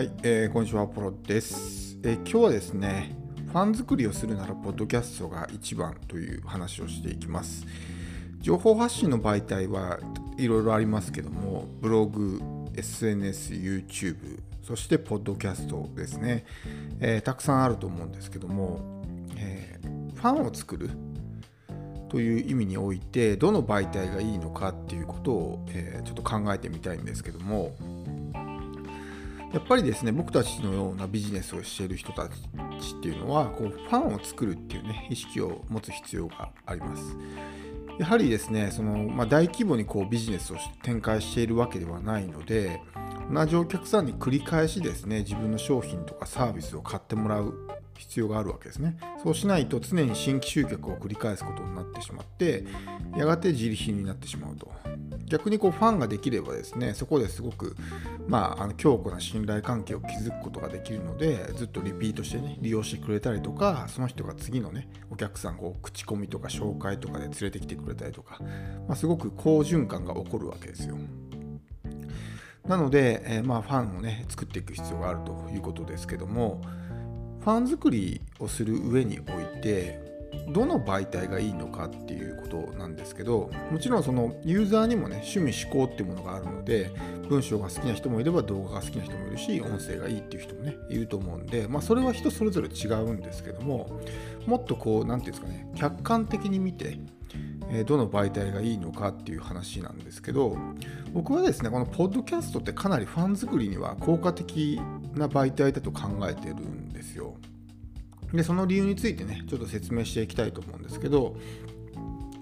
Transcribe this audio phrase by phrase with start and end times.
[0.00, 3.14] はい、えーこんにちは、ポロです、えー今日はですね、
[3.48, 7.66] ファン作りをするなら、ポッドキャストが一番という話をしていきます。
[8.40, 9.98] 情報発信の媒体は
[10.38, 12.40] いろいろありますけども、ブログ、
[12.74, 16.46] SNS、YouTube、そしてポッドキャストですね、
[17.00, 19.04] えーたくさんあると思うんですけども、
[19.36, 20.88] えーファンを作る
[22.08, 27.74] という意味において、どの媒体がいいのかっていうことを、えちょっと考えてみたいんですけども、
[29.52, 32.32] やっぱりですね僕たちのようなビジネスをしている人たち
[32.98, 37.16] っていうのはこうファンを作るっていうね意識を持つ必要があります。
[37.98, 42.80] やはりですねその、まあ、大規模にこうビジネスを展開しているわけではないので
[43.30, 47.52] 同じお客さんに繰り返しですね自分の商品とかサービスを買ってもらう
[47.98, 48.96] 必要があるわけですね。
[49.22, 52.64] そうしないと常に新規集客を繰り返すことになってしまって
[53.14, 54.72] やがて自利品になってしまうと。
[55.30, 57.76] 逆にこうファンができればですねそこですごく、
[58.26, 68.40] まあ、あの強固な信頼関係を築くことができるのでずっとリピートしてね利用してくれたりとかその人が次のねお客さんを口コミとか紹介とかで連れてきてくれたりとか、
[68.88, 70.98] まあ、すごく好循環が起こるわけですよ。
[72.66, 76.60] なので、えーまあ、ファンをね作っていく必要があるということですけども
[77.40, 80.09] ファン作りをする上において
[80.48, 86.90] どの媒体がいいのかっていうことなんですけどもちろんそのユーザーにもね趣味思考っていうものがあるので
[87.28, 94.00] 文章が好きな人もいれば動画が好きな人もいるし音声がいいっていう人もねいると思うんでまあそれは人それぞれ違うんですけども
[94.46, 96.98] もっとこう何て言うんですかね客観的に見て
[97.86, 100.56] どの媒体がいいのかっていう話なんですけど
[101.12, 104.80] 僕はですねこのポッドキャストってかなりファン作りには効果的
[105.14, 107.36] な媒体だと考えてるんですよ。
[108.32, 111.36] でその理由についてねちょっと説明していきたいと思うんですけど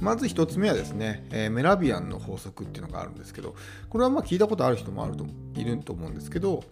[0.00, 3.54] まず1つ目はですね、えーメラビアンの法則っていうのがあるんですけど
[3.88, 6.64] これはま聞いたことある人もあるといると思うんですけど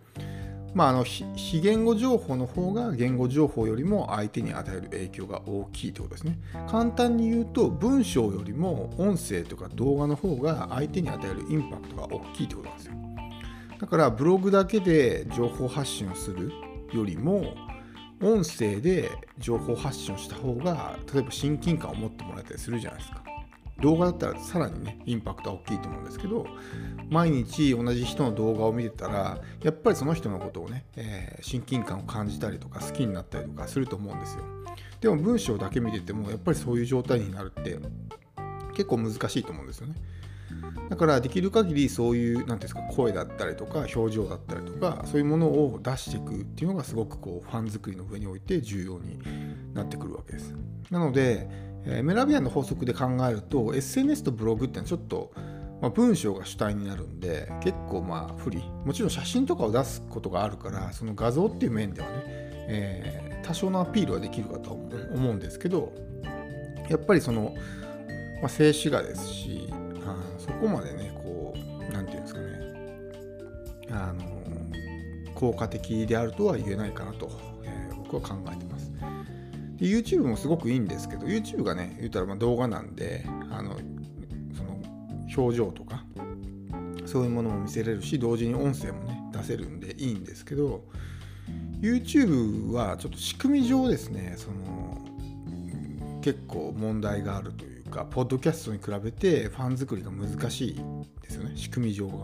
[0.74, 6.38] まあ、あの非非言語情報の方が言語情報よりも相手に与える影響が大きいということですね。
[6.68, 12.92] 簡単に言うと文章よりも音声とか動画の方が相手に与えるインパクトが大きいということなんですよ。
[13.80, 16.52] だからブログだけで情報発信をする
[16.92, 17.54] よりも
[18.20, 23.22] 音声で情報発信をした方が例えば親近感を持ってもらえたりするじゃないですか。
[23.80, 26.46] 動画だったらさらにねインパクトは大きいと思うんですけど
[27.10, 34.42] 毎日同じ人の動画を見てたらやっぱりその人のことをね、えー親近感を感じたりとか好きになったりとかすると思うんですよ
[35.00, 37.78] でも文章だけ見ててもやっぱりそういう状態になるって
[38.72, 39.94] 結構難しいと思うんですよね
[40.88, 49.18] だからできる限りそういう何んですか声だったりとか表情だったりとかそういうものを出していくっていうのがすごくこうファン作りの上において重要に
[49.74, 50.54] なってくるわけです。
[50.90, 51.48] なので、
[51.84, 55.32] えーメラビアンの法則で考えると SNS とブログってのはちょっと、
[55.80, 58.62] まあ、文章が主体になるんで結構まあ不利。
[58.84, 62.14] もちろん写真とかを出すことがあるからその画像っていう面ではね、
[62.68, 65.90] えー多少のアピールはできるかと思うんですけど
[66.90, 67.54] やっぱりその、
[68.42, 69.72] まあ、静止画ですし
[70.60, 72.68] こまでねこうなんていうんですかね。
[73.90, 74.24] あの
[75.34, 77.30] 効果的であるとは言えないかなと、
[77.64, 78.90] えー僕は考えてます。
[79.76, 83.76] で YouTube もすごくいいんですけど YouTube がね言ったらま動画なんであの
[84.56, 84.80] その
[85.36, 86.04] 表情とか
[87.06, 90.84] そういうものも見せれるし同時に音声もね出せるんでいいんですけど
[91.80, 94.98] YouTube はちょっと仕組み上ですねその
[96.22, 100.74] 結構問題があるというかポッドキャストに比べてファン作りが難しい
[101.22, 101.52] ですよね。
[101.56, 102.14] 仕組み上が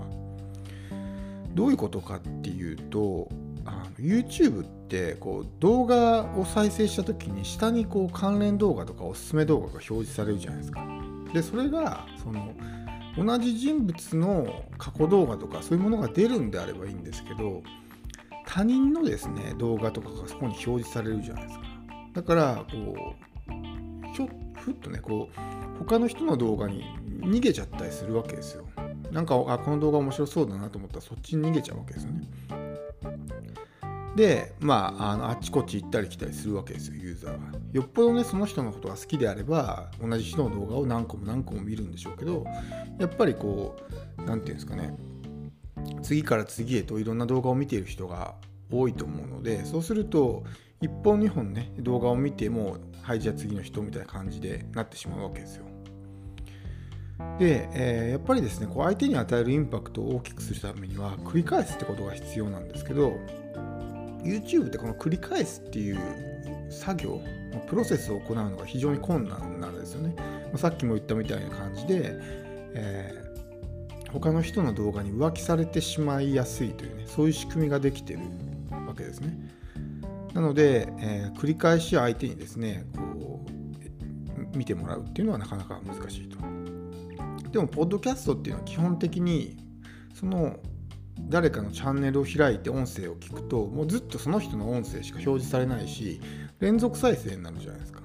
[1.55, 3.29] どういうことかっていうと
[3.65, 10.87] あの YouTube ってこう動画を再生した時に下にこう関連動画とかおすすめ動画が表示されるじゃないですか。
[11.33, 12.53] でそれがその
[13.17, 17.63] 同じ人物の過去動画とかそういうものが出るんであればいいんですけど
[18.47, 21.65] 他人のですね動画とかがそこに表示されるじゃないですか。
[22.15, 23.34] だからこう
[24.15, 26.85] ひょふっとねこう他の人の動画に
[27.21, 28.65] 逃げちゃったりするわけですよ。
[29.11, 32.29] なんかあこの動画面白そうだなと思ったらそっちに逃げちゃうわけですよね。
[34.17, 42.47] でまああのあっちこっち行ったり来たりするわけですよユーザーがよっぽどねその人のことが好きであれば同じ人の動画を何個も何個も見るんでしょうけど
[43.01, 43.77] やっぱりこ
[44.19, 44.97] う何て言うんですかね。
[46.03, 48.37] 次から次へといろんな動画を見ている人が
[48.71, 50.45] 多いと思うのでそうすると
[50.85, 55.65] 1本2本ね動画を見てもはいじゃあ次の人みたいな感じでなってしまうわけですよ。
[57.39, 63.19] で、えーやっぱりですねこう相手に与えるインパクトを大きくするためには繰り返すってことが必要なんですけど
[64.23, 65.99] YouTube ってこの繰り返すっていう
[66.71, 67.21] 作業
[67.69, 70.17] プロセスを行うのが非常に困難なんですよね、
[70.53, 72.19] まさっきも言ったみたいな感じで、
[72.75, 73.25] えー
[74.15, 78.21] 他の人の動画に浮気されてしまいやすいというねそういう仕組みができてる
[78.87, 79.37] わけですね。
[80.35, 83.45] なので、えー、繰り返し相手にですねこ
[84.53, 86.39] う見てもらうっていうのはなかなか難しいと。
[87.51, 89.57] でもポッドキャストっていうのは基本的に
[90.13, 90.57] その
[91.29, 96.21] 誰かのチャンネルを開いて音声を聞くともうずっとその人の音声しか表示されないし
[96.59, 98.03] 連続再生になるじゃないですか。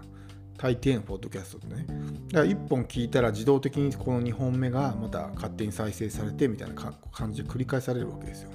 [0.57, 1.87] 大抵のポッドキャストってね。
[2.31, 6.75] だから1本聞いたら自動的にこの2本目がまた勝手に再生されてみたいな
[7.11, 8.51] 感じで繰り返されるわけですよ。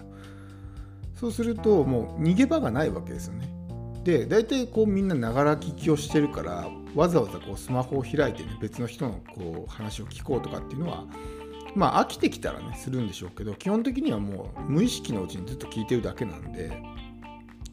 [1.15, 3.64] そうするともう逃げ場がないわけですよね。
[4.05, 11.07] で大体こうみんなながら聞きをしてるからわざわざこうスマホを開いてね別の人のこう話を聞こうとかっていうのは
[11.75, 16.71] まあ飽きてきたらねするんでしょうけど基本的にはもう無意識のうちにずっと聞いてるだけなんで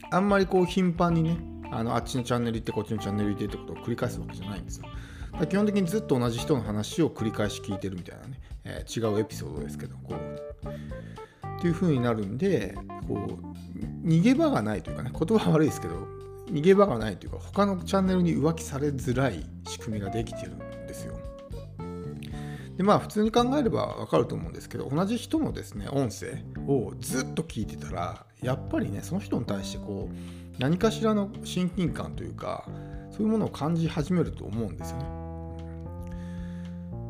[0.10, 1.38] あんまりこう頻繁にね
[1.70, 4.86] あのあっちのチャンネル行ってこっちのチャンネル行ってってことを繰り返すわけじゃないんですよ。
[5.50, 12.76] 基本的にずっと同じ人の話を繰り返し聞いてるみたいなね、えー、違うエピソードですけどこうっていう風になるんで
[13.08, 16.21] こう逃げ場がないというかね言葉は悪いですけど
[16.52, 21.18] 逃げ場がないというか他のチャンネルに浮気されづらい仕組みができてるんですよ
[22.78, 30.16] でまあ普通に考えればわかると思うんですけど同じ人のですね音声をずっと聞いてたらやっぱりねその人に対してこう
[30.60, 32.66] 何かしらの親近感というか
[33.12, 35.22] そういうものを感じ始めると思うんですよね。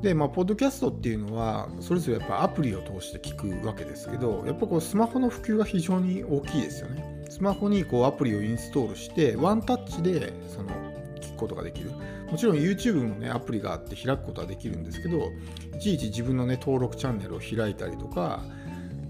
[0.01, 7.20] でまあポッドキャストっていうのはそれぞれやっぱアプリを通して聞くわけですけどやっぱこうスマホの普及が非常に大きいですよね。
[7.31, 10.69] スマホにこうアプリをインストールしてワンタッチでその
[11.21, 11.91] 聞くことができる。
[12.29, 15.31] もちろん YouTube もねアプリがあって開くことはできるんですけど
[15.75, 18.41] いちいち自分のね登録チャンネルを開いたりとか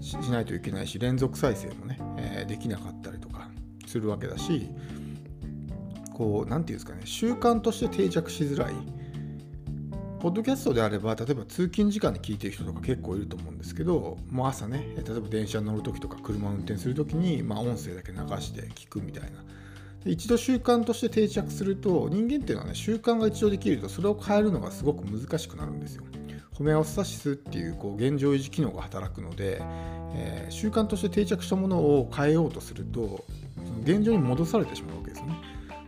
[0.00, 3.48] しないといけないし連続再生もね、えー、できなかったりとか
[3.86, 4.68] するわけだし
[6.12, 8.74] こう何て言うんですかね習慣として定着しづらい
[10.22, 19.30] ポッドキャストであれば例えば通勤時間に聞いてる人とか結構いると思うんですけどもう朝ね例えば電車に乗る時とか車を運転する時に、まあ、音声だけ流して聞くみたいな
[20.04, 26.04] 一度習慣として定着すると人間っていうのはね習慣が一度できるとそれを変えるのがすごく難しくなるんですよ。
[26.54, 29.60] ホメオスタシスっていうこう現状維持機能が働くので、
[30.14, 33.24] えー、習慣として定着したものを変えようとすると
[33.56, 35.01] その現状に戻されてしまう。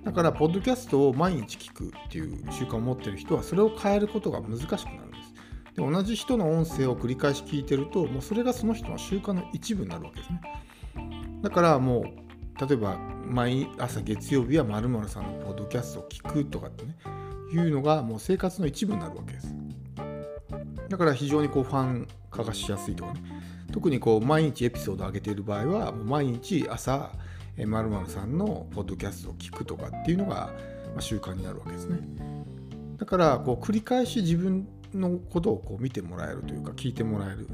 [0.05, 5.35] だから、ポッドキャストを毎日聞くっていう習慣を持ってる人は、それを変えることが難しくなるんです。
[5.77, 10.41] で同じ人の音声を繰り返し聞いてると、もうそれがその人の習慣の一部になるわけですね。
[11.43, 12.25] だからもう
[12.67, 12.97] 例えば
[13.27, 16.97] 毎朝月曜日はまるさんのポッドキャストを聞くとかってね
[17.53, 19.55] いうのがもう生活の一部になるわけです
[20.89, 23.23] だから非常にこうファン化がしやすいとかね
[23.73, 27.13] 特にこう毎日エピソードを上げている場合は毎日朝
[27.67, 30.51] まるさんのポッドキャストを聞くとかっていうのが
[30.99, 31.99] 習慣になるわけですね。
[32.97, 37.49] だからこう繰り返し自分のことをこう見てもらえるというか聞いてもらえる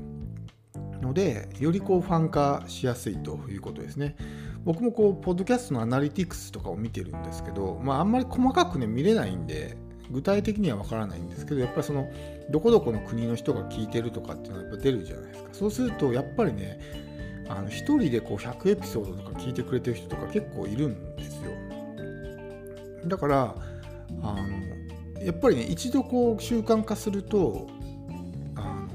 [1.01, 4.17] のでよりこうファン化しやすいということですね。
[4.65, 9.77] 僕もこうポッドキャストのアナリティクスとかを見てるんですけど、まあ、あんまり細かくね見れないんで
[10.11, 12.11] 具体的にはわからないんですけどやっぱりその
[12.51, 15.49] どこどこの国の人が聞いてるとかっていうのはやっぱ出るじゃないですか。
[15.53, 16.79] そうするとやっぱりね
[17.51, 21.51] あの1人でこう100エピソードとか聞いてくれてる人とか結構いるんですよ
[23.07, 23.55] だから
[24.23, 27.69] あのやっぱりね一度こう習慣化すると
[28.55, 28.87] あ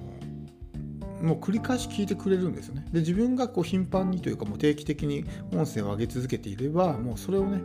[1.22, 2.86] のもう繰り返し聞いてくれるんですよね。
[2.92, 7.62] で自分がこう頻繁にというかもう定期的に音声を上げ続けていればもうそれをね、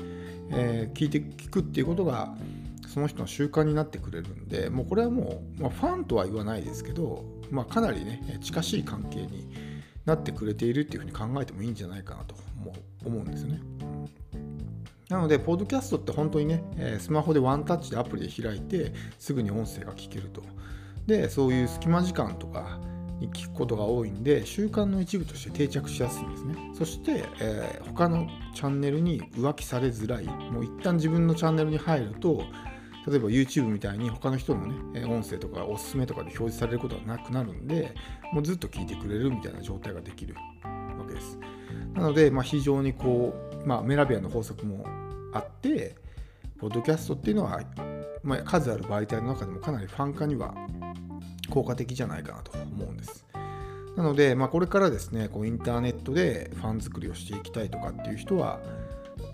[0.50, 2.34] えー、聞いて聞くっていうことが
[2.86, 9.69] その人の習慣になってくれるんでもうこれはもう、まあ、ファンとは言わないですけど、まあ、かなりね近しい関係に
[10.04, 12.34] なってくれているっていうふうに考えてもいいんじゃないかなと
[13.04, 13.60] 思うんですよね。
[15.08, 16.62] なので、ポッドキャストって本当にね、
[17.00, 20.42] スマホでワンタッチでアプリで開いて、すぐに音声が聞けると。
[21.06, 22.80] で、そういう隙間時間とか、
[23.20, 32.42] に聞くことが多いんで習慣の一部として定着しやすいんですねそして、えー、他のチャンネルに浮気されづらいもう一旦自分のチャンネルに入ると
[33.10, 37.94] 例えば YouTube みたいに他の人のね音声とかおすすめとかで表示されることがなくなるんで
[38.32, 41.38] もうずっと聞いてくれるみたいな状態ができるわけです
[41.94, 44.84] なので、まあ、非常にこう、まあ、メラビアの法則も
[45.32, 45.96] あって
[46.58, 47.60] ポッドキャストっていうのは、
[48.22, 50.54] まあ、数ある媒体の中でもかなりファン化には
[51.48, 53.26] 効果的じゃないかなと思うんです。
[53.96, 58.60] なので、まあ、これからですね、こうインターネットでファン作りをしていきたいとかっていう人は、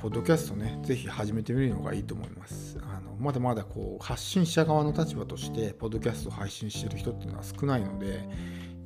[0.07, 2.79] ポッドキャストね、ぜひ始めてみるのがいいと思います。
[2.81, 8.21] あのまだまだこう発信者側の立場として、ポッドキャストを配信してる人っていうのは少ないので、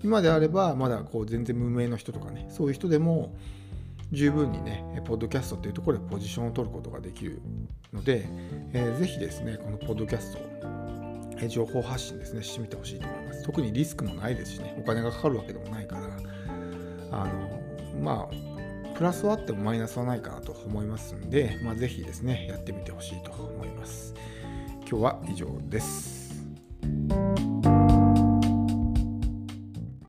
[0.03, 3.37] 今であれば、まだこう全然無名の人とかね、そういう人でも、
[4.13, 7.43] 十分にね、ポッドキャストっていうところでポジションを取ることができる
[7.93, 8.27] ので、
[8.73, 16.03] えー、ぜひですね、このポッドキャストを情報発信ですねしてみてほしいと思います特にリスクもないですしねお金がかかるわけでもないから
[17.13, 17.61] あの
[18.03, 18.50] まあ
[19.01, 24.13] プラスはあってもマイナスはないかなと思いますんで、まあ、ぜひですねやってみてほしいと思います。
[24.81, 26.20] 今日は以上です。